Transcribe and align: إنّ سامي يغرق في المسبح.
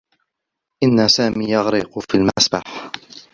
إنّ 0.83 1.07
سامي 1.07 1.49
يغرق 1.49 1.99
في 1.99 2.15
المسبح. 2.15 2.91